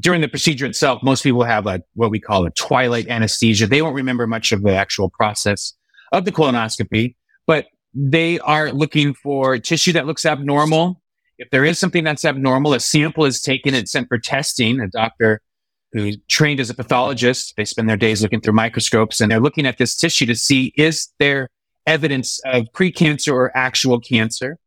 during 0.01 0.21
the 0.21 0.29
procedure 0.29 0.67
itself, 0.67 1.03
most 1.03 1.23
people 1.23 1.45
have 1.45 1.67
a, 1.67 1.83
what 1.95 2.11
we 2.11 2.19
call 2.19 2.47
a 2.47 2.51
twilight 2.51 3.09
anesthesia. 3.09 3.67
They 3.67 3.83
won't 3.83 3.95
remember 3.95 4.27
much 4.27 4.53
of 4.53 4.63
the 4.63 4.75
actual 4.75 5.11
process 5.11 5.75
of 6.13 6.25
the 6.25 6.33
colonoscopy, 6.33 7.15
but 7.47 7.67
they 7.95 8.39
are 8.41 8.73
looking 8.73 9.15
for 9.15 9.59
tissue 9.59 9.93
that 9.93 10.07
looks 10.07 10.25
abnormal. 10.25 11.03
If 11.39 11.51
there 11.51 11.65
is 11.65 11.79
something 11.79 12.05
that's 12.05 12.25
abnormal, 12.25 12.75
a 12.75 12.81
sample 12.81 13.25
is 13.25 13.41
taken 13.41 13.75
and 13.75 13.89
sent 13.89 14.09
for 14.09 14.19
testing. 14.19 14.81
A 14.81 14.89
doctor 14.89 15.41
who's 15.93 16.17
trained 16.29 16.61
as 16.61 16.71
a 16.71 16.75
pathologist, 16.75 17.55
they 17.57 17.65
spend 17.65 17.89
their 17.89 17.97
days 17.97 18.23
looking 18.23 18.41
through 18.41 18.53
microscopes 18.53 19.21
and 19.21 19.31
they're 19.31 19.41
looking 19.41 19.67
at 19.67 19.79
this 19.79 19.97
tissue 19.97 20.27
to 20.27 20.37
see 20.37 20.73
is 20.77 21.09
there 21.19 21.49
evidence 21.87 22.41
of 22.45 22.67
precancer 22.75 23.33
or 23.33 23.57
actual 23.57 23.99
cancer 23.99 24.59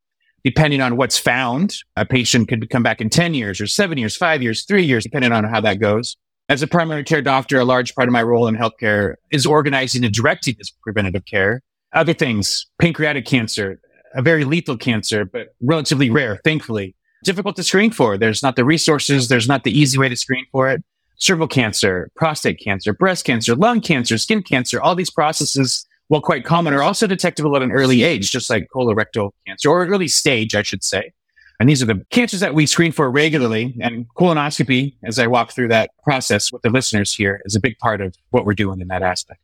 depending 0.44 0.82
on 0.82 0.98
what's 0.98 1.18
found, 1.18 1.76
a 1.96 2.06
patient 2.06 2.48
could 2.48 2.70
come 2.70 2.84
back 2.84 3.02
in 3.02 3.10
10 3.10 3.34
years 3.34 3.62
or 3.62 3.68
seven 3.68 3.98
years, 3.98 4.16
five 4.16 4.42
years, 4.42 4.64
three 4.66 4.84
years, 4.84 5.04
depending 5.04 5.32
on 5.32 5.44
how 5.44 5.62
that 5.62 5.80
goes. 5.80 6.18
As 6.50 6.62
a 6.62 6.68
primary 6.68 7.04
care 7.04 7.22
doctor, 7.22 7.58
a 7.58 7.66
large 7.66 7.96
part 7.96 8.10
of 8.10 8.12
my 8.12 8.22
role 8.22 8.48
in 8.48 8.56
healthcare 8.56 9.16
is 9.32 9.46
organizing 9.46 10.04
and 10.04 10.14
directing 10.14 10.56
this 10.58 10.70
preventative 10.70 11.26
care. 11.26 11.62
Other 11.94 12.14
things, 12.14 12.66
pancreatic 12.80 13.26
cancer, 13.26 13.80
a 14.14 14.22
very 14.22 14.44
lethal 14.44 14.78
cancer, 14.78 15.24
but 15.24 15.56
relatively 15.62 16.10
rare, 16.10 16.40
thankfully. 16.44 16.96
Difficult 17.24 17.56
to 17.56 17.64
screen 17.64 17.92
for. 17.92 18.18
There's 18.18 18.44
not 18.44 18.58
the 18.58 18.66
resources. 18.66 19.30
There's 19.30 19.48
not 19.48 19.64
the 19.64 19.72
easy 19.72 19.98
way 19.98 20.10
to 20.10 20.16
screen 20.16 20.46
for 20.52 20.70
it. 20.70 20.84
Cervical 21.16 21.48
cancer, 21.48 22.12
prostate 22.16 22.60
cancer, 22.60 22.94
breast 22.94 23.24
cancer, 23.24 23.56
lung 23.56 23.80
cancer, 23.80 24.18
skin 24.18 24.44
cancer, 24.44 24.82
all 24.82 24.96
these 24.96 25.12
processes 25.12 25.88
while 26.08 26.22
quite 26.22 26.46
common, 26.46 26.74
are 26.74 26.84
also 26.84 27.08
detectable 27.08 27.56
at 27.56 27.62
an 27.62 27.72
early 27.72 28.04
age, 28.04 28.32
just 28.32 28.50
like 28.50 28.68
colorectal 28.74 29.32
cancer, 29.48 29.70
or 29.70 29.86
early 29.86 30.08
stage, 30.08 30.56
I 30.56 30.62
should 30.62 30.84
say. 30.84 31.14
And 31.60 31.70
these 31.70 31.82
are 31.82 31.86
the 31.86 32.04
cancers 32.10 32.40
that 32.40 32.54
we 32.54 32.66
screen 32.66 32.92
for 32.92 33.10
regularly. 33.10 33.76
And 33.82 34.06
colonoscopy, 34.18 34.96
as 35.04 35.20
I 35.20 35.28
walk 35.28 35.52
through 35.52 35.70
that 35.70 35.92
process 36.04 36.52
with 36.52 36.62
the 36.62 36.70
listeners 36.70 37.14
here, 37.14 37.42
is 37.46 37.56
a 37.56 37.60
big 37.60 37.78
part 37.78 38.02
of 38.02 38.16
what 38.32 38.46
we're 38.46 38.54
doing 38.54 38.82
in 38.82 38.88
that 38.90 39.02
aspect. 39.02 39.40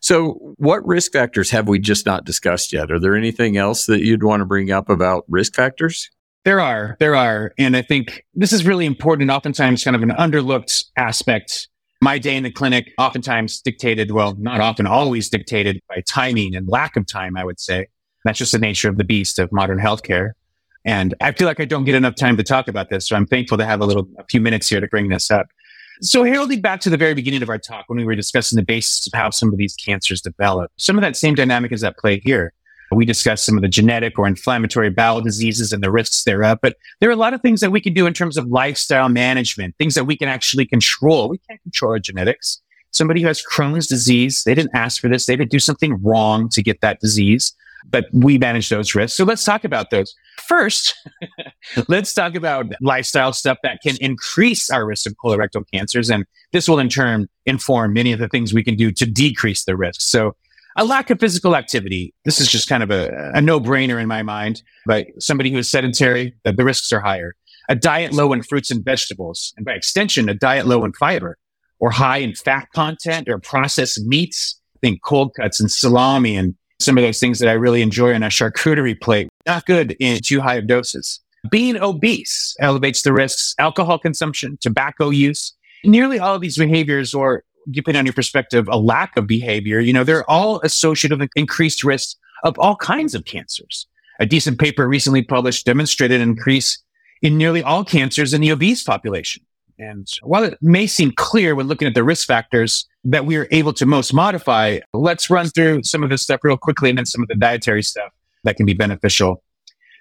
So, 0.00 0.54
what 0.58 0.86
risk 0.86 1.12
factors 1.12 1.50
have 1.50 1.66
we 1.66 1.78
just 1.78 2.06
not 2.06 2.24
discussed 2.24 2.72
yet? 2.72 2.92
Are 2.92 3.00
there 3.00 3.16
anything 3.16 3.56
else 3.56 3.86
that 3.86 4.04
you'd 4.04 4.22
want 4.22 4.40
to 4.40 4.44
bring 4.44 4.70
up 4.70 4.88
about 4.88 5.24
risk 5.28 5.54
factors? 5.54 6.10
There 6.44 6.60
are, 6.60 6.96
there 7.00 7.16
are. 7.16 7.52
And 7.58 7.76
I 7.76 7.82
think 7.82 8.24
this 8.34 8.52
is 8.52 8.64
really 8.64 8.86
important, 8.86 9.30
oftentimes 9.30 9.82
kind 9.82 9.96
of 9.96 10.02
an 10.02 10.10
underlooked 10.10 10.84
aspect 10.96 11.68
my 12.00 12.18
day 12.18 12.36
in 12.36 12.42
the 12.42 12.50
clinic 12.50 12.92
oftentimes 12.98 13.60
dictated, 13.60 14.10
well, 14.10 14.36
not 14.38 14.60
often, 14.60 14.86
always 14.86 15.28
dictated 15.28 15.80
by 15.88 16.02
timing 16.06 16.54
and 16.54 16.68
lack 16.68 16.96
of 16.96 17.06
time, 17.06 17.36
I 17.36 17.44
would 17.44 17.58
say. 17.58 17.88
That's 18.24 18.38
just 18.38 18.52
the 18.52 18.58
nature 18.58 18.88
of 18.88 18.96
the 18.96 19.04
beast 19.04 19.38
of 19.38 19.50
modern 19.52 19.78
healthcare. 19.78 20.32
And 20.84 21.14
I 21.20 21.32
feel 21.32 21.46
like 21.46 21.60
I 21.60 21.64
don't 21.64 21.84
get 21.84 21.94
enough 21.94 22.14
time 22.14 22.36
to 22.36 22.42
talk 22.42 22.68
about 22.68 22.90
this. 22.90 23.08
So 23.08 23.16
I'm 23.16 23.26
thankful 23.26 23.58
to 23.58 23.64
have 23.64 23.80
a 23.80 23.86
little, 23.86 24.08
a 24.18 24.24
few 24.24 24.40
minutes 24.40 24.68
here 24.68 24.80
to 24.80 24.86
bring 24.86 25.08
this 25.08 25.30
up. 25.30 25.46
So 26.02 26.24
heralding 26.24 26.60
back 26.60 26.80
to 26.80 26.90
the 26.90 26.96
very 26.96 27.14
beginning 27.14 27.42
of 27.42 27.48
our 27.48 27.58
talk 27.58 27.84
when 27.88 27.98
we 27.98 28.04
were 28.04 28.14
discussing 28.14 28.56
the 28.56 28.64
basis 28.64 29.06
of 29.06 29.12
how 29.18 29.30
some 29.30 29.48
of 29.48 29.56
these 29.56 29.74
cancers 29.74 30.20
develop, 30.20 30.70
some 30.76 30.96
of 30.96 31.02
that 31.02 31.16
same 31.16 31.34
dynamic 31.34 31.72
is 31.72 31.82
at 31.82 31.96
play 31.96 32.20
here. 32.20 32.52
We 32.92 33.04
discussed 33.04 33.44
some 33.44 33.56
of 33.56 33.62
the 33.62 33.68
genetic 33.68 34.18
or 34.18 34.26
inflammatory 34.26 34.90
bowel 34.90 35.20
diseases 35.20 35.72
and 35.72 35.82
the 35.82 35.90
risks 35.90 36.24
thereof, 36.24 36.58
but 36.62 36.76
there 37.00 37.08
are 37.08 37.12
a 37.12 37.16
lot 37.16 37.34
of 37.34 37.42
things 37.42 37.60
that 37.60 37.72
we 37.72 37.80
can 37.80 37.92
do 37.92 38.06
in 38.06 38.14
terms 38.14 38.36
of 38.36 38.46
lifestyle 38.46 39.08
management, 39.08 39.74
things 39.76 39.94
that 39.94 40.04
we 40.04 40.16
can 40.16 40.28
actually 40.28 40.66
control. 40.66 41.28
We 41.28 41.38
can't 41.38 41.62
control 41.62 41.92
our 41.92 41.98
genetics. 41.98 42.60
Somebody 42.92 43.20
who 43.20 43.26
has 43.26 43.42
Crohn's 43.42 43.86
disease, 43.86 44.42
they 44.44 44.54
didn't 44.54 44.74
ask 44.74 45.00
for 45.00 45.08
this. 45.08 45.26
They 45.26 45.36
didn't 45.36 45.50
do 45.50 45.58
something 45.58 46.00
wrong 46.02 46.48
to 46.50 46.62
get 46.62 46.80
that 46.80 47.00
disease, 47.00 47.54
but 47.90 48.06
we 48.12 48.38
manage 48.38 48.68
those 48.68 48.94
risks. 48.94 49.16
So 49.16 49.24
let's 49.24 49.44
talk 49.44 49.64
about 49.64 49.90
those. 49.90 50.14
First, 50.46 50.94
let's 51.88 52.14
talk 52.14 52.36
about 52.36 52.66
lifestyle 52.80 53.32
stuff 53.32 53.58
that 53.62 53.80
can 53.82 53.96
increase 54.00 54.70
our 54.70 54.86
risk 54.86 55.06
of 55.06 55.14
colorectal 55.22 55.64
cancers. 55.72 56.08
And 56.08 56.24
this 56.52 56.68
will 56.68 56.78
in 56.78 56.88
turn 56.88 57.28
inform 57.44 57.92
many 57.92 58.12
of 58.12 58.18
the 58.18 58.28
things 58.28 58.54
we 58.54 58.64
can 58.64 58.76
do 58.76 58.92
to 58.92 59.06
decrease 59.06 59.64
the 59.64 59.76
risk. 59.76 60.00
So 60.00 60.36
a 60.76 60.84
lack 60.84 61.10
of 61.10 61.18
physical 61.18 61.56
activity. 61.56 62.12
This 62.24 62.40
is 62.40 62.48
just 62.48 62.68
kind 62.68 62.82
of 62.82 62.90
a, 62.90 63.32
a 63.34 63.40
no 63.40 63.58
brainer 63.58 64.00
in 64.00 64.08
my 64.08 64.22
mind, 64.22 64.62
but 64.84 65.06
somebody 65.18 65.50
who 65.50 65.58
is 65.58 65.68
sedentary, 65.68 66.34
the, 66.44 66.52
the 66.52 66.64
risks 66.64 66.92
are 66.92 67.00
higher. 67.00 67.34
a 67.68 67.74
diet 67.74 68.12
low 68.12 68.32
in 68.32 68.42
fruits 68.42 68.70
and 68.70 68.84
vegetables, 68.84 69.52
and 69.56 69.66
by 69.66 69.72
extension, 69.72 70.28
a 70.28 70.34
diet 70.34 70.66
low 70.66 70.84
in 70.84 70.92
fiber 70.92 71.38
or 71.78 71.90
high 71.90 72.18
in 72.18 72.34
fat 72.34 72.68
content 72.74 73.28
or 73.28 73.38
processed 73.38 74.00
meats. 74.06 74.60
Think 74.82 75.02
cold 75.02 75.32
cuts 75.34 75.60
and 75.60 75.70
salami 75.70 76.36
and 76.36 76.54
some 76.80 76.98
of 76.98 77.02
those 77.02 77.18
things 77.18 77.38
that 77.38 77.48
I 77.48 77.52
really 77.52 77.82
enjoy 77.82 78.14
on 78.14 78.22
a 78.22 78.28
charcuterie 78.28 79.00
plate. 79.00 79.28
Not 79.46 79.66
good 79.66 79.96
in 79.98 80.20
too 80.22 80.40
high 80.40 80.56
of 80.56 80.66
doses. 80.66 81.20
Being 81.50 81.76
obese 81.76 82.54
elevates 82.60 83.02
the 83.02 83.12
risks, 83.12 83.54
alcohol 83.58 83.98
consumption, 83.98 84.58
tobacco 84.60 85.10
use. 85.10 85.54
Nearly 85.84 86.18
all 86.18 86.34
of 86.34 86.40
these 86.40 86.58
behaviors, 86.58 87.14
or 87.14 87.44
depending 87.70 87.98
on 87.98 88.06
your 88.06 88.12
perspective, 88.12 88.68
a 88.68 88.78
lack 88.78 89.16
of 89.16 89.26
behavior, 89.26 89.80
you 89.80 89.92
know, 89.92 90.04
they're 90.04 90.28
all 90.30 90.60
associated 90.62 91.20
with 91.20 91.30
increased 91.36 91.84
risk 91.84 92.16
of 92.44 92.58
all 92.58 92.76
kinds 92.76 93.14
of 93.14 93.24
cancers. 93.24 93.86
A 94.20 94.26
decent 94.26 94.58
paper 94.58 94.88
recently 94.88 95.22
published 95.22 95.66
demonstrated 95.66 96.20
an 96.20 96.28
increase 96.30 96.82
in 97.22 97.36
nearly 97.36 97.62
all 97.62 97.84
cancers 97.84 98.32
in 98.32 98.40
the 98.40 98.52
obese 98.52 98.82
population. 98.82 99.44
And 99.78 100.08
while 100.22 100.44
it 100.44 100.58
may 100.62 100.86
seem 100.86 101.12
clear 101.12 101.54
when 101.54 101.66
looking 101.66 101.86
at 101.86 101.94
the 101.94 102.04
risk 102.04 102.26
factors 102.26 102.86
that 103.04 103.26
we 103.26 103.36
are 103.36 103.46
able 103.50 103.74
to 103.74 103.84
most 103.84 104.14
modify, 104.14 104.80
let's 104.94 105.28
run 105.28 105.48
through 105.48 105.82
some 105.82 106.02
of 106.02 106.08
this 106.08 106.22
stuff 106.22 106.40
real 106.42 106.56
quickly 106.56 106.88
and 106.88 106.98
then 106.98 107.06
some 107.06 107.22
of 107.22 107.28
the 107.28 107.34
dietary 107.34 107.82
stuff 107.82 108.10
that 108.44 108.56
can 108.56 108.64
be 108.64 108.74
beneficial. 108.74 109.42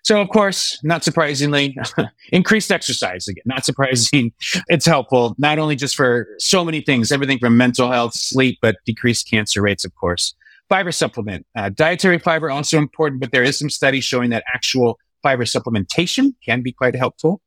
So, 0.05 0.21
of 0.21 0.29
course, 0.29 0.79
not 0.83 1.03
surprisingly, 1.03 1.75
increased 2.31 2.71
exercise 2.71 3.27
again, 3.27 3.41
not 3.47 3.65
surprising. 3.65 4.31
It's 4.67 4.85
helpful, 4.85 5.35
not 5.39 5.57
only 5.57 5.75
just 5.75 5.95
for 5.95 6.27
so 6.37 6.63
many 6.63 6.81
things, 6.81 7.11
everything 7.11 7.39
from 7.39 7.57
mental 7.57 7.91
health, 7.91 8.13
sleep, 8.13 8.59
but 8.61 8.75
decreased 8.85 9.27
cancer 9.27 9.63
rates, 9.63 9.83
of 9.83 9.95
course. 9.95 10.35
Fiber 10.69 10.91
supplement, 10.91 11.47
uh, 11.55 11.69
dietary 11.69 12.19
fiber 12.19 12.51
also 12.51 12.77
important, 12.77 13.19
but 13.19 13.31
there 13.31 13.41
is 13.41 13.57
some 13.57 13.69
studies 13.69 14.03
showing 14.03 14.29
that 14.29 14.43
actual 14.53 14.99
fiber 15.23 15.43
supplementation 15.43 16.35
can 16.45 16.61
be 16.61 16.71
quite 16.71 16.95
helpful. 16.95 17.41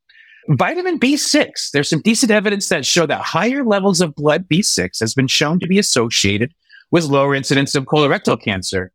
Vitamin 0.49 0.99
B6, 0.99 1.71
there's 1.71 1.89
some 1.89 2.01
decent 2.01 2.29
evidence 2.29 2.67
that 2.67 2.85
show 2.85 3.05
that 3.05 3.21
higher 3.21 3.63
levels 3.63 4.01
of 4.01 4.15
blood 4.15 4.49
B6 4.49 4.99
has 4.99 5.13
been 5.13 5.27
shown 5.27 5.59
to 5.59 5.67
be 5.67 5.79
associated 5.79 6.53
with 6.91 7.05
lower 7.05 7.35
incidence 7.35 7.73
of 7.73 7.85
colorectal 7.85 8.41
cancer. 8.41 8.91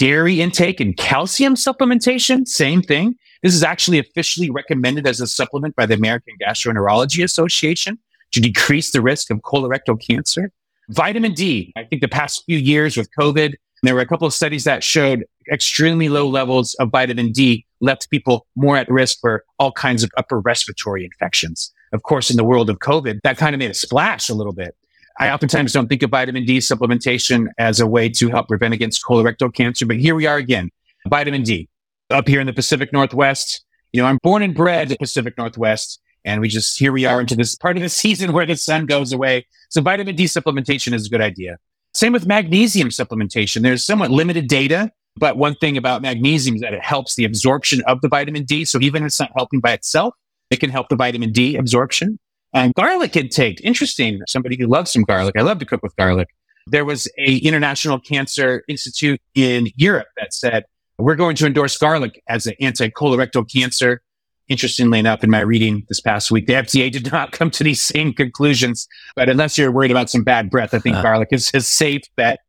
Dairy 0.00 0.40
intake 0.40 0.80
and 0.80 0.96
calcium 0.96 1.56
supplementation, 1.56 2.48
same 2.48 2.80
thing. 2.80 3.16
This 3.42 3.54
is 3.54 3.62
actually 3.62 3.98
officially 3.98 4.48
recommended 4.48 5.06
as 5.06 5.20
a 5.20 5.26
supplement 5.26 5.76
by 5.76 5.84
the 5.84 5.92
American 5.92 6.36
Gastroenterology 6.42 7.22
Association 7.22 7.98
to 8.32 8.40
decrease 8.40 8.92
the 8.92 9.02
risk 9.02 9.30
of 9.30 9.40
colorectal 9.40 10.00
cancer. 10.00 10.52
Vitamin 10.88 11.34
D, 11.34 11.74
I 11.76 11.84
think 11.84 12.00
the 12.00 12.08
past 12.08 12.44
few 12.46 12.56
years 12.56 12.96
with 12.96 13.10
COVID, 13.18 13.56
there 13.82 13.94
were 13.94 14.00
a 14.00 14.06
couple 14.06 14.26
of 14.26 14.32
studies 14.32 14.64
that 14.64 14.82
showed 14.82 15.26
extremely 15.52 16.08
low 16.08 16.26
levels 16.26 16.72
of 16.80 16.88
vitamin 16.88 17.30
D 17.30 17.66
left 17.82 18.08
people 18.08 18.46
more 18.56 18.78
at 18.78 18.90
risk 18.90 19.18
for 19.20 19.44
all 19.58 19.70
kinds 19.70 20.02
of 20.02 20.10
upper 20.16 20.40
respiratory 20.40 21.04
infections. 21.04 21.74
Of 21.92 22.04
course, 22.04 22.30
in 22.30 22.38
the 22.38 22.44
world 22.44 22.70
of 22.70 22.78
COVID, 22.78 23.18
that 23.22 23.36
kind 23.36 23.54
of 23.54 23.58
made 23.58 23.70
a 23.70 23.74
splash 23.74 24.30
a 24.30 24.34
little 24.34 24.54
bit. 24.54 24.74
I 25.18 25.30
oftentimes 25.30 25.72
don't 25.72 25.88
think 25.88 26.02
of 26.02 26.10
vitamin 26.10 26.44
D 26.44 26.58
supplementation 26.58 27.48
as 27.58 27.80
a 27.80 27.86
way 27.86 28.08
to 28.10 28.28
help 28.28 28.48
prevent 28.48 28.74
against 28.74 29.04
colorectal 29.04 29.52
cancer, 29.52 29.86
but 29.86 29.96
here 29.96 30.14
we 30.14 30.26
are 30.26 30.36
again. 30.36 30.70
Vitamin 31.08 31.42
D 31.42 31.68
up 32.10 32.28
here 32.28 32.40
in 32.40 32.46
the 32.46 32.52
Pacific 32.52 32.92
Northwest. 32.92 33.64
You 33.92 34.02
know, 34.02 34.08
I'm 34.08 34.18
born 34.22 34.42
and 34.42 34.54
bred 34.54 34.94
Pacific 34.98 35.36
Northwest, 35.36 36.00
and 36.24 36.40
we 36.40 36.48
just 36.48 36.78
here 36.78 36.92
we 36.92 37.04
are 37.04 37.20
into 37.20 37.36
this 37.36 37.56
part 37.56 37.76
of 37.76 37.82
the 37.82 37.88
season 38.02 38.32
where 38.32 38.46
the 38.46 38.56
sun 38.56 38.86
goes 38.86 39.12
away. 39.12 39.46
So 39.68 39.80
vitamin 39.80 40.16
D 40.16 40.24
supplementation 40.24 40.92
is 40.92 41.06
a 41.06 41.10
good 41.10 41.22
idea. 41.22 41.58
Same 41.92 42.12
with 42.12 42.26
magnesium 42.26 42.88
supplementation. 42.88 43.62
There's 43.62 43.84
somewhat 43.84 44.10
limited 44.10 44.46
data 44.46 44.92
but 45.16 45.36
one 45.36 45.54
thing 45.56 45.76
about 45.76 46.02
magnesium 46.02 46.56
is 46.56 46.62
that 46.62 46.74
it 46.74 46.82
helps 46.82 47.16
the 47.16 47.24
absorption 47.24 47.82
of 47.86 48.00
the 48.00 48.08
vitamin 48.08 48.44
D. 48.44 48.64
So 48.64 48.80
even 48.80 49.02
if 49.02 49.08
it's 49.08 49.20
not 49.20 49.30
helping 49.36 49.60
by 49.60 49.72
itself, 49.72 50.14
it 50.50 50.60
can 50.60 50.70
help 50.70 50.88
the 50.88 50.96
vitamin 50.96 51.32
D 51.32 51.56
absorption. 51.56 52.18
And 52.52 52.74
garlic 52.74 53.16
intake, 53.16 53.60
interesting. 53.62 54.20
Somebody 54.26 54.56
who 54.58 54.66
loves 54.66 54.90
some 54.92 55.02
garlic. 55.02 55.36
I 55.36 55.42
love 55.42 55.58
to 55.60 55.66
cook 55.66 55.82
with 55.82 55.94
garlic. 55.96 56.28
There 56.66 56.84
was 56.84 57.08
a 57.18 57.36
International 57.38 57.98
Cancer 57.98 58.64
Institute 58.68 59.20
in 59.34 59.68
Europe 59.76 60.08
that 60.18 60.34
said, 60.34 60.64
we're 60.98 61.16
going 61.16 61.36
to 61.36 61.46
endorse 61.46 61.78
garlic 61.78 62.22
as 62.28 62.46
an 62.46 62.54
anti-colorectal 62.60 63.50
cancer. 63.50 64.02
Interestingly 64.48 64.98
enough, 64.98 65.24
in 65.24 65.30
my 65.30 65.40
reading 65.40 65.84
this 65.88 66.00
past 66.00 66.30
week, 66.30 66.46
the 66.46 66.54
FDA 66.54 66.90
did 66.90 67.10
not 67.10 67.32
come 67.32 67.50
to 67.52 67.64
these 67.64 67.80
same 67.80 68.12
conclusions. 68.12 68.86
But 69.16 69.28
unless 69.28 69.56
you're 69.56 69.72
worried 69.72 69.90
about 69.90 70.10
some 70.10 70.24
bad 70.24 70.50
breath, 70.50 70.74
I 70.74 70.78
think 70.78 70.96
uh. 70.96 71.02
garlic 71.02 71.28
is 71.32 71.50
a 71.54 71.60
safe 71.60 72.02
bet 72.16 72.40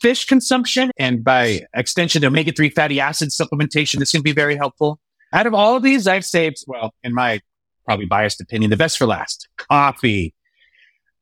fish 0.00 0.26
consumption 0.26 0.90
and 0.96 1.24
by 1.24 1.60
extension, 1.74 2.24
omega 2.24 2.52
3 2.52 2.70
fatty 2.70 3.00
acid 3.00 3.30
supplementation. 3.30 4.00
is 4.00 4.12
going 4.12 4.20
to 4.20 4.22
be 4.22 4.32
very 4.32 4.56
helpful. 4.56 5.00
Out 5.32 5.46
of 5.46 5.54
all 5.54 5.76
of 5.76 5.82
these, 5.82 6.06
I've 6.06 6.24
saved, 6.24 6.64
well, 6.66 6.94
in 7.02 7.14
my 7.14 7.40
probably 7.84 8.06
biased 8.06 8.40
opinion, 8.40 8.70
the 8.70 8.76
best 8.76 8.98
for 8.98 9.06
last 9.06 9.48
coffee. 9.56 10.34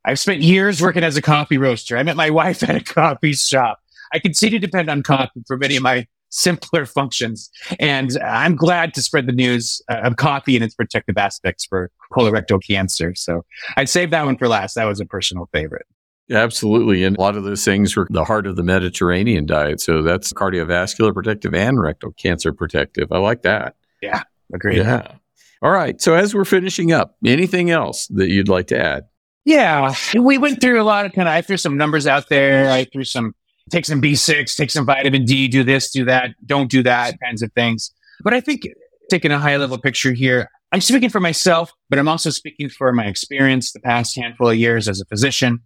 I've 0.05 0.19
spent 0.19 0.41
years 0.43 0.81
working 0.81 1.05
as 1.05 1.17
a 1.17 1.23
coffee 1.23 1.59
roaster. 1.59 1.97
I 1.97 2.03
met 2.03 2.17
my 2.17 2.31
wife 2.31 2.63
at 2.69 2.75
a 2.75 2.81
coffee 2.81 3.33
shop. 3.33 3.81
I 4.13 4.19
continue 4.19 4.59
to 4.59 4.67
depend 4.67 4.91
on 4.91 5.03
coffee 5.03 5.43
for 5.47 5.57
many 5.57 5.77
of 5.77 5.83
my 5.83 6.07
simpler 6.31 6.87
functions. 6.87 7.51
And 7.79 8.17
I'm 8.19 8.57
glad 8.57 8.95
to 8.95 9.03
spread 9.03 9.27
the 9.27 9.33
news 9.33 9.83
uh, 9.91 10.01
of 10.03 10.17
coffee 10.17 10.57
and 10.57 10.65
its 10.65 10.75
protective 10.75 11.19
aspects 11.19 11.65
for 11.65 11.91
colorectal 12.13 12.61
cancer. 12.65 13.15
So 13.15 13.45
I'd 13.77 13.89
save 13.89 14.11
that 14.11 14.25
one 14.25 14.37
for 14.37 14.49
last. 14.49 14.75
That 14.75 14.87
was 14.87 15.01
a 15.01 15.05
personal 15.05 15.49
favorite. 15.53 15.87
Absolutely. 16.31 17.03
And 17.03 17.17
a 17.17 17.21
lot 17.21 17.37
of 17.37 17.43
those 17.43 17.65
things 17.65 17.97
are 17.97 18.07
the 18.11 18.25
heart 18.25 18.47
of 18.47 18.55
the 18.55 18.63
Mediterranean 18.63 19.47
diet. 19.47 19.81
So 19.81 20.03
that's 20.03 20.33
cardiovascular 20.33 21.13
protective 21.13 21.55
and 21.55 21.81
rectal 21.81 22.13
cancer 22.13 22.53
protective. 22.53 23.11
I 23.11 23.19
like 23.19 23.43
that. 23.43 23.75
Yeah. 24.01 24.23
Agreed. 24.55 24.79
Yeah. 24.79 25.15
All 25.63 25.71
right. 25.71 26.01
So 26.01 26.15
as 26.15 26.35
we're 26.35 26.45
finishing 26.45 26.93
up, 26.93 27.17
anything 27.25 27.71
else 27.71 28.07
that 28.09 28.31
you'd 28.31 28.49
like 28.49 28.69
to 28.69 28.79
add? 28.79 29.05
Yeah. 29.45 29.95
We 30.15 30.39
went 30.39 30.61
through 30.61 30.81
a 30.81 30.85
lot 30.85 31.07
of 31.07 31.13
kind 31.13 31.29
of, 31.29 31.35
I 31.35 31.43
threw 31.43 31.57
some 31.57 31.77
numbers 31.77 32.07
out 32.07 32.29
there. 32.29 32.71
I 32.71 32.85
threw 32.85 33.05
some, 33.05 33.35
take 33.71 33.85
some 33.85 34.01
B6, 34.01 34.57
take 34.57 34.71
some 34.71 34.87
vitamin 34.87 35.25
D, 35.25 35.49
do 35.49 35.63
this, 35.63 35.91
do 35.91 36.05
that, 36.07 36.31
don't 36.47 36.71
do 36.71 36.83
that 36.83 37.15
kinds 37.23 37.43
of 37.43 37.53
things. 37.53 37.93
But 38.23 38.35
I 38.35 38.41
think 38.41 38.67
taking 39.11 39.33
a 39.33 39.39
high 39.39 39.57
level 39.57 39.79
picture 39.79 40.13
here, 40.13 40.49
I'm 40.73 40.81
speaking 40.81 41.11
for 41.11 41.21
myself, 41.21 41.73
but 41.89 41.99
I'm 41.99 42.09
also 42.09 42.31
speaking 42.31 42.69
for 42.69 42.93
my 42.93 43.07
experience 43.07 43.73
the 43.73 43.81
past 43.81 44.17
handful 44.17 44.49
of 44.51 44.57
years 44.57 44.89
as 44.89 45.01
a 45.01 45.05
physician 45.07 45.61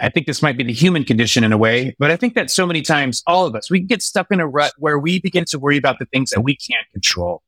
I 0.00 0.08
think 0.08 0.26
this 0.26 0.42
might 0.42 0.56
be 0.56 0.64
the 0.64 0.72
human 0.72 1.04
condition 1.04 1.44
in 1.44 1.52
a 1.52 1.58
way, 1.58 1.94
but 1.98 2.10
I 2.10 2.16
think 2.16 2.34
that 2.34 2.50
so 2.50 2.66
many 2.66 2.82
times, 2.82 3.22
all 3.26 3.46
of 3.46 3.54
us, 3.54 3.70
we 3.70 3.80
get 3.80 4.02
stuck 4.02 4.26
in 4.30 4.40
a 4.40 4.46
rut 4.46 4.72
where 4.78 4.98
we 4.98 5.20
begin 5.20 5.44
to 5.46 5.58
worry 5.58 5.76
about 5.76 5.98
the 5.98 6.06
things 6.06 6.30
that 6.30 6.40
we 6.40 6.56
can't 6.56 6.86
control. 6.92 7.42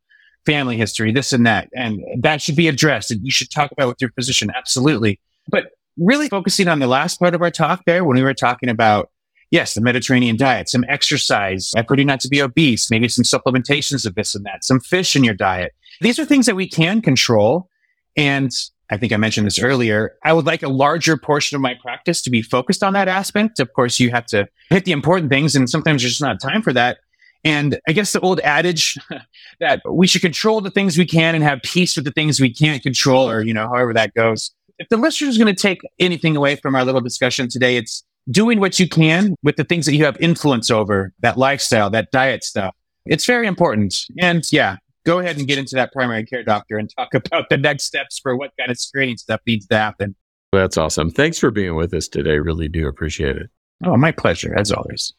Family 0.46 0.76
history, 0.76 1.12
this 1.12 1.32
and 1.32 1.44
that. 1.44 1.68
And 1.74 2.00
that 2.22 2.40
should 2.40 2.56
be 2.56 2.68
addressed. 2.68 3.10
And 3.10 3.20
you 3.22 3.30
should 3.30 3.50
talk 3.50 3.72
about 3.72 3.88
with 3.88 4.00
your 4.00 4.10
physician. 4.12 4.50
Absolutely. 4.56 5.20
But 5.48 5.72
really 5.98 6.28
focusing 6.28 6.68
on 6.68 6.78
the 6.78 6.86
last 6.86 7.18
part 7.18 7.34
of 7.34 7.42
our 7.42 7.50
talk 7.50 7.84
there, 7.84 8.04
when 8.04 8.16
we 8.16 8.22
were 8.22 8.34
talking 8.34 8.68
about, 8.68 9.10
yes, 9.50 9.74
the 9.74 9.80
Mediterranean 9.80 10.36
diet, 10.36 10.68
some 10.68 10.84
exercise, 10.88 11.72
effort 11.76 11.98
not 12.00 12.20
to 12.20 12.28
be 12.28 12.40
obese, 12.40 12.90
maybe 12.90 13.08
some 13.08 13.24
supplementations 13.24 14.06
of 14.06 14.14
this 14.14 14.34
and 14.34 14.44
that, 14.46 14.64
some 14.64 14.80
fish 14.80 15.16
in 15.16 15.24
your 15.24 15.34
diet. 15.34 15.72
These 16.00 16.18
are 16.18 16.24
things 16.24 16.46
that 16.46 16.56
we 16.56 16.68
can 16.68 17.02
control. 17.02 17.68
And 18.16 18.50
I 18.90 18.96
think 18.96 19.12
I 19.12 19.16
mentioned 19.16 19.46
this 19.46 19.58
earlier. 19.58 20.14
I 20.22 20.32
would 20.32 20.46
like 20.46 20.62
a 20.62 20.68
larger 20.68 21.16
portion 21.16 21.56
of 21.56 21.60
my 21.60 21.74
practice 21.80 22.22
to 22.22 22.30
be 22.30 22.42
focused 22.42 22.84
on 22.84 22.92
that 22.92 23.08
aspect. 23.08 23.58
Of 23.58 23.72
course, 23.72 23.98
you 23.98 24.10
have 24.10 24.26
to 24.26 24.46
hit 24.70 24.84
the 24.84 24.92
important 24.92 25.30
things, 25.30 25.56
and 25.56 25.68
sometimes 25.68 26.02
there's 26.02 26.12
just 26.12 26.22
not 26.22 26.40
time 26.40 26.62
for 26.62 26.72
that. 26.72 26.98
And 27.46 27.78
I 27.86 27.92
guess 27.92 28.12
the 28.12 28.18
old 28.20 28.40
adage 28.40 28.98
that 29.60 29.80
we 29.88 30.08
should 30.08 30.20
control 30.20 30.60
the 30.60 30.70
things 30.70 30.98
we 30.98 31.06
can 31.06 31.36
and 31.36 31.44
have 31.44 31.62
peace 31.62 31.94
with 31.94 32.04
the 32.04 32.10
things 32.10 32.40
we 32.40 32.52
can't 32.52 32.82
control, 32.82 33.30
or, 33.30 33.40
you 33.40 33.54
know, 33.54 33.68
however 33.68 33.94
that 33.94 34.14
goes. 34.14 34.50
If 34.80 34.88
the 34.88 34.96
listener 34.96 35.28
is 35.28 35.38
going 35.38 35.54
to 35.54 35.62
take 35.62 35.78
anything 36.00 36.36
away 36.36 36.56
from 36.56 36.74
our 36.74 36.84
little 36.84 37.00
discussion 37.00 37.48
today, 37.48 37.76
it's 37.76 38.02
doing 38.32 38.58
what 38.58 38.80
you 38.80 38.88
can 38.88 39.36
with 39.44 39.54
the 39.54 39.62
things 39.62 39.86
that 39.86 39.94
you 39.94 40.04
have 40.04 40.16
influence 40.20 40.72
over, 40.72 41.12
that 41.20 41.38
lifestyle, 41.38 41.88
that 41.90 42.10
diet 42.10 42.42
stuff. 42.42 42.74
It's 43.06 43.24
very 43.24 43.46
important. 43.46 43.94
And 44.18 44.42
yeah, 44.50 44.78
go 45.04 45.20
ahead 45.20 45.38
and 45.38 45.46
get 45.46 45.56
into 45.56 45.76
that 45.76 45.92
primary 45.92 46.26
care 46.26 46.42
doctor 46.42 46.78
and 46.78 46.90
talk 46.98 47.14
about 47.14 47.48
the 47.48 47.56
next 47.56 47.84
steps 47.84 48.18
for 48.18 48.36
what 48.36 48.50
kind 48.58 48.72
of 48.72 48.78
screening 48.78 49.18
stuff 49.18 49.40
needs 49.46 49.68
to 49.68 49.78
happen. 49.78 50.16
That's 50.50 50.76
awesome. 50.76 51.12
Thanks 51.12 51.38
for 51.38 51.52
being 51.52 51.76
with 51.76 51.94
us 51.94 52.08
today. 52.08 52.40
Really 52.40 52.66
do 52.66 52.88
appreciate 52.88 53.36
it. 53.36 53.50
Oh, 53.84 53.96
my 53.96 54.10
pleasure, 54.10 54.52
as 54.58 54.72
always. 54.72 55.14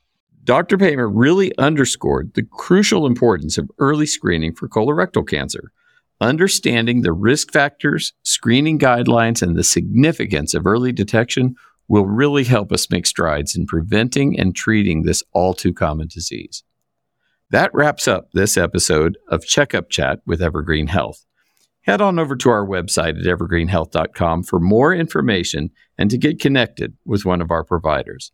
Dr. 0.48 0.78
Pamer 0.78 1.10
really 1.14 1.52
underscored 1.58 2.34
the 2.34 2.42
crucial 2.42 3.06
importance 3.06 3.58
of 3.58 3.70
early 3.80 4.06
screening 4.06 4.56
for 4.56 4.70
colorectal 4.70 5.28
cancer. 5.28 5.74
Understanding 6.22 7.02
the 7.02 7.12
risk 7.12 7.52
factors, 7.52 8.14
screening 8.24 8.80
guidelines, 8.80 9.42
and 9.42 9.58
the 9.58 9.64
significance 9.64 10.54
of 10.54 10.66
early 10.66 10.94
detection 10.94 11.56
will 11.90 12.06
really 12.06 12.46
help 12.46 12.72
us 12.72 12.90
make 12.90 13.06
strides 13.06 13.58
in 13.58 13.66
preventing 13.66 14.40
and 14.40 14.56
treating 14.56 15.04
this 15.04 15.22
all 15.34 15.54
too 15.54 15.74
common 15.74 16.08
disease. 16.08 16.64
That 17.50 17.74
wraps 17.74 18.08
up 18.08 18.32
this 18.32 18.56
episode 18.56 19.18
of 19.28 19.46
Checkup 19.46 19.90
Chat 19.90 20.22
with 20.26 20.42
Evergreen 20.42 20.88
Health. 20.88 21.26
Head 21.82 22.00
on 22.00 22.20
over 22.20 22.38
to 22.38 22.50
our 22.50 22.66
website 22.66 23.20
at 23.20 23.26
evergreenhealth.com 23.26 24.44
for 24.44 24.62
more 24.62 24.94
information 24.94 25.72
and 25.98 26.10
to 26.10 26.18
get 26.18 26.40
connected 26.40 26.96
with 27.06 27.26
one 27.26 27.42
of 27.42 27.52
our 27.52 27.66
providers. 27.66 28.32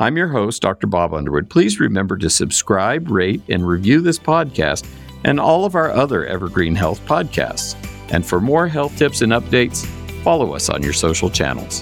I'm 0.00 0.16
your 0.16 0.26
host, 0.28 0.60
Dr. 0.60 0.88
Bob 0.88 1.14
Underwood. 1.14 1.48
Please 1.48 1.78
remember 1.78 2.16
to 2.16 2.28
subscribe, 2.28 3.08
rate, 3.08 3.42
and 3.48 3.66
review 3.66 4.00
this 4.00 4.18
podcast 4.18 4.84
and 5.22 5.38
all 5.38 5.64
of 5.64 5.76
our 5.76 5.92
other 5.92 6.26
Evergreen 6.26 6.74
Health 6.74 7.00
podcasts. 7.06 7.76
And 8.12 8.26
for 8.26 8.40
more 8.40 8.66
health 8.66 8.96
tips 8.98 9.22
and 9.22 9.32
updates, 9.32 9.86
follow 10.24 10.52
us 10.52 10.68
on 10.68 10.82
your 10.82 10.92
social 10.92 11.30
channels. 11.30 11.80